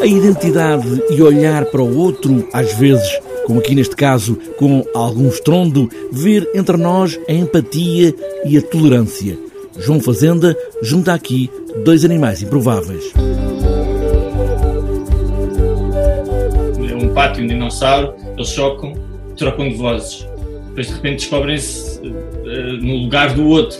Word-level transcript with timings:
A 0.00 0.06
identidade 0.06 1.02
e 1.10 1.22
olhar 1.22 1.64
para 1.66 1.82
o 1.82 1.98
outro, 1.98 2.48
às 2.52 2.72
vezes, 2.74 3.18
como 3.46 3.60
aqui 3.60 3.74
neste 3.74 3.96
caso, 3.96 4.36
com 4.56 4.84
algum 4.94 5.28
estrondo, 5.28 5.88
ver 6.10 6.48
entre 6.54 6.76
nós 6.76 7.18
a 7.28 7.32
empatia 7.32 8.14
e 8.44 8.56
a 8.56 8.62
tolerância. 8.62 9.38
João 9.78 10.00
Fazenda 10.00 10.56
junta 10.82 11.14
aqui 11.14 11.50
dois 11.84 12.04
animais 12.04 12.42
improváveis. 12.42 13.12
É 16.90 16.94
um 16.94 17.12
pato 17.14 17.40
e 17.40 17.44
um 17.44 17.46
dinossauro, 17.46 18.14
eles 18.36 18.48
chocam, 18.48 18.94
trocam 19.36 19.68
de 19.68 19.76
vozes. 19.76 20.26
Depois 20.68 20.86
de 20.88 20.92
repente 20.94 21.16
descobrem-se 21.16 22.00
uh, 22.00 22.84
no 22.84 22.96
lugar 23.04 23.34
do 23.34 23.46
outro 23.46 23.78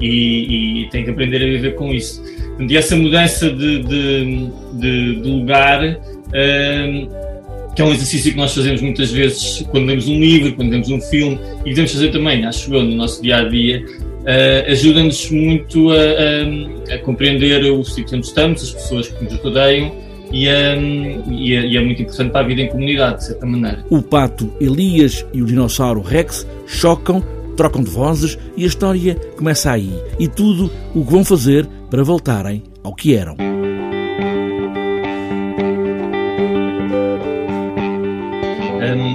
e, 0.00 0.82
e 0.82 0.90
têm 0.90 1.04
que 1.04 1.10
aprender 1.10 1.42
a 1.42 1.46
viver 1.46 1.74
com 1.74 1.92
isso. 1.92 2.22
E 2.58 2.76
essa 2.76 2.96
mudança 2.96 3.50
de, 3.50 3.82
de, 3.82 4.50
de, 4.72 5.20
de 5.22 5.30
lugar, 5.30 5.84
uh, 5.84 7.74
que 7.74 7.82
é 7.82 7.84
um 7.84 7.92
exercício 7.92 8.32
que 8.32 8.36
nós 8.36 8.52
fazemos 8.52 8.80
muitas 8.80 9.12
vezes 9.12 9.64
quando 9.70 9.86
lemos 9.86 10.08
um 10.08 10.18
livro, 10.18 10.52
quando 10.54 10.70
lemos 10.70 10.88
um 10.90 11.00
filme, 11.00 11.38
e 11.64 11.70
devemos 11.70 11.92
fazer 11.92 12.10
também, 12.10 12.44
acho 12.44 12.74
eu, 12.74 12.82
no 12.82 12.96
nosso 12.96 13.22
dia 13.22 13.36
a 13.36 13.44
dia, 13.44 13.84
uh, 13.84 14.70
ajuda-nos 14.72 15.30
muito 15.30 15.90
a, 15.90 15.94
a, 15.94 16.94
a, 16.94 16.98
compreender 16.98 17.64
o 17.70 17.84
sítio 17.84 18.16
onde 18.16 18.26
estamos, 18.26 18.62
as 18.62 18.70
pessoas 18.72 19.08
que 19.08 19.24
nos 19.24 19.34
rodeiam. 19.34 20.08
E, 20.30 20.46
um, 20.46 21.32
e, 21.32 21.54
é, 21.54 21.66
e, 21.66 21.76
é, 21.78 21.80
muito 21.80 22.02
importante 22.02 22.30
para 22.30 22.42
a 22.42 22.46
vida 22.46 22.60
em 22.60 22.68
comunidade, 22.68 23.16
de 23.16 23.24
certa 23.28 23.46
maneira. 23.46 23.82
O 23.88 24.02
pato 24.02 24.52
Elias 24.60 25.24
e 25.32 25.40
o 25.40 25.46
dinossauro 25.46 26.02
Rex 26.02 26.46
chocam 26.66 27.24
trocam 27.58 27.82
de 27.82 27.90
vozes 27.90 28.38
e 28.56 28.62
a 28.62 28.66
história 28.66 29.16
começa 29.36 29.72
aí. 29.72 29.92
E 30.18 30.28
tudo 30.28 30.70
o 30.94 31.04
que 31.04 31.12
vão 31.12 31.24
fazer 31.24 31.66
para 31.90 32.04
voltarem 32.04 32.62
ao 32.82 32.94
que 32.94 33.14
eram. 33.14 33.36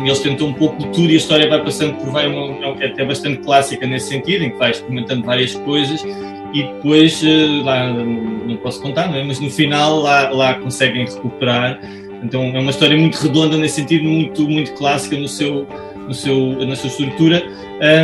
Eles 0.05 0.19
tentam 0.19 0.47
um 0.47 0.53
pouco 0.53 0.83
tudo 0.91 1.09
e 1.09 1.13
a 1.13 1.17
história 1.17 1.49
vai 1.49 1.63
passando 1.63 1.95
por 1.95 2.11
vai 2.11 2.27
uma, 2.27 2.83
é 2.83 2.87
até 2.87 3.03
bastante 3.03 3.37
clássica 3.37 3.87
nesse 3.87 4.09
sentido, 4.09 4.43
em 4.43 4.51
que 4.51 4.57
vai 4.57 4.69
experimentando 4.69 5.25
várias 5.25 5.55
coisas 5.55 6.05
e 6.53 6.61
depois 6.61 7.23
uh, 7.23 7.63
lá 7.63 7.91
não 7.91 8.57
posso 8.57 8.79
contar, 8.79 9.09
não 9.09 9.17
é? 9.17 9.23
mas 9.23 9.39
no 9.39 9.49
final 9.49 9.99
lá, 9.99 10.29
lá 10.29 10.53
conseguem 10.55 11.05
recuperar. 11.05 11.79
Então 12.21 12.43
é 12.43 12.59
uma 12.59 12.69
história 12.69 12.95
muito 12.95 13.15
redonda 13.15 13.57
nesse 13.57 13.75
sentido, 13.75 14.03
muito, 14.03 14.47
muito 14.47 14.73
clássica 14.73 15.17
no 15.17 15.27
seu, 15.27 15.65
no 16.07 16.13
seu, 16.13 16.65
na 16.65 16.75
sua 16.75 16.87
estrutura, 16.87 17.43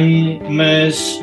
um, 0.02 0.52
mas 0.52 1.22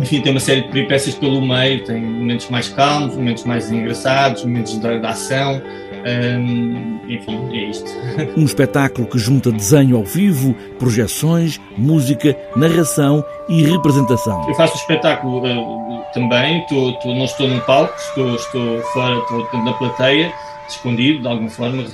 enfim, 0.00 0.20
tem 0.20 0.32
uma 0.32 0.40
série 0.40 0.62
de 0.62 0.68
peripécias 0.68 1.14
pelo 1.16 1.40
meio, 1.40 1.84
tem 1.84 2.00
momentos 2.00 2.48
mais 2.48 2.68
calmos, 2.68 3.16
momentos 3.16 3.44
mais 3.44 3.70
engraçados, 3.70 4.44
momentos 4.44 4.78
de, 4.78 5.00
de 5.00 5.06
ação. 5.06 5.60
Um, 6.06 7.00
enfim, 7.08 7.48
é 7.52 7.70
isto. 7.70 7.90
Um 8.36 8.44
espetáculo 8.44 9.08
que 9.08 9.18
junta 9.18 9.50
desenho 9.50 9.96
ao 9.96 10.04
vivo, 10.04 10.54
projeções, 10.78 11.60
música, 11.76 12.36
narração 12.54 13.24
e 13.48 13.64
representação. 13.64 14.46
Eu 14.48 14.54
faço 14.54 14.74
o 14.74 14.76
espetáculo 14.76 15.44
uh, 15.44 16.04
também, 16.14 16.64
tô, 16.68 16.92
tô, 17.00 17.14
não 17.14 17.24
estou 17.24 17.48
num 17.48 17.60
palco, 17.60 17.94
estou, 17.98 18.34
estou 18.36 18.80
fora, 18.92 19.18
estou 19.18 19.64
na 19.64 19.72
plateia, 19.72 20.32
escondido 20.70 21.22
de 21.22 21.28
alguma 21.28 21.50
forma, 21.50 21.84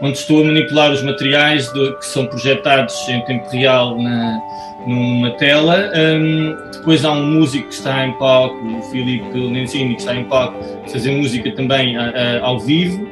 onde 0.00 0.18
estou 0.18 0.42
a 0.42 0.44
manipular 0.44 0.92
os 0.92 1.02
materiais 1.02 1.72
de, 1.72 1.96
que 1.96 2.06
são 2.06 2.26
projetados 2.26 2.94
em 3.08 3.20
tempo 3.22 3.48
real 3.50 4.00
na, 4.00 4.40
numa 4.86 5.30
tela. 5.32 5.90
Um, 5.96 6.56
depois 6.72 7.04
há 7.04 7.12
um 7.12 7.26
músico 7.26 7.68
que 7.68 7.74
está 7.74 8.06
em 8.06 8.12
palco, 8.12 8.56
o 8.64 8.82
Filipe 8.84 9.36
Lenzini, 9.36 9.94
que 9.94 10.00
está 10.00 10.14
em 10.14 10.24
palco, 10.24 10.58
fazer 10.88 11.10
música 11.10 11.50
também 11.52 11.96
a, 11.96 12.10
a, 12.10 12.46
ao 12.46 12.58
vivo. 12.60 13.08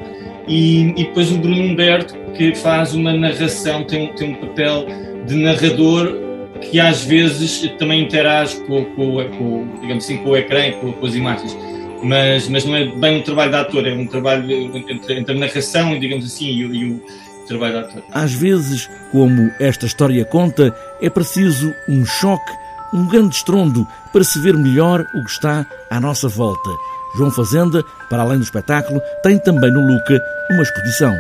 E, 0.47 0.91
e, 0.91 1.05
depois 1.05 1.33
o 1.33 1.39
Bruno 1.39 1.61
Humberto, 1.61 2.15
que 2.35 2.55
faz 2.55 2.95
uma 2.95 3.13
narração, 3.13 3.83
tem, 3.83 4.13
tem 4.13 4.31
um 4.31 4.35
papel 4.35 4.87
de 5.27 5.35
narrador 5.35 6.15
que 6.71 6.79
às 6.79 7.05
vezes 7.05 7.69
também 7.79 8.03
interage 8.03 8.57
com, 8.65 8.85
com, 8.85 9.25
com 9.37 9.67
digamos 9.81 10.05
assim, 10.05 10.19
com 10.19 10.31
o 10.31 10.37
ecrã 10.37 10.71
com, 10.81 10.93
com 10.93 11.07
as 11.07 11.15
imagens 11.15 11.57
mas, 12.03 12.49
mas 12.49 12.65
não 12.65 12.77
é 12.77 12.85
bem 12.85 13.19
um 13.19 13.23
trabalho 13.23 13.51
de 13.51 13.57
ator, 13.57 13.87
é 13.87 13.93
um 13.93 14.07
trabalho 14.07 14.51
entre, 14.51 15.19
entre 15.19 15.37
a 15.37 15.39
narração, 15.39 15.99
digamos 15.99 16.25
assim, 16.25 16.47
e, 16.47 16.61
e 16.61 16.91
o 16.91 17.03
trabalho 17.47 17.73
de 17.75 17.79
ator. 17.79 18.03
Às 18.13 18.33
vezes, 18.33 18.89
como 19.13 19.51
esta 19.61 19.87
história 19.87 20.25
conta, 20.25 20.75
é 21.01 21.11
preciso 21.11 21.73
um 21.89 22.05
choque, 22.05 22.53
um 22.93 23.07
grande 23.07 23.37
estrondo 23.37 23.87
para 24.13 24.25
se 24.25 24.39
ver 24.41 24.57
melhor 24.57 25.01
o 25.15 25.25
que 25.25 25.31
está 25.31 25.67
à 25.91 26.01
nossa 26.01 26.29
volta. 26.29 26.71
João 27.17 27.31
Fazenda, 27.31 27.83
para 28.11 28.23
além 28.23 28.39
do 28.39 28.45
espetáculo, 28.45 29.01
tem 29.23 29.39
também 29.39 29.73
no 29.73 29.81
Luca 29.81 30.21
uma 30.51 30.63
exposição. 30.63 31.17